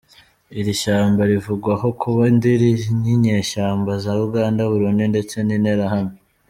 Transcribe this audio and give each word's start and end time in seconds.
Iri 0.59 0.73
shyamba 0.81 1.21
rivugwaho 1.31 1.87
kuba 2.01 2.21
indiri 2.31 2.69
y’inyeshyamaba 3.05 3.93
za 4.03 4.13
Uganda, 4.27 4.61
Burundi 4.71 5.03
ndetse 5.13 5.35
n’Interahamwe. 5.43 6.15